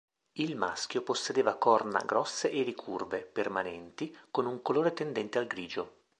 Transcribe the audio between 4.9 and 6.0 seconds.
tendente al grigio.